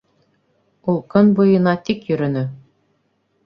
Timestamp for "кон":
1.15-1.31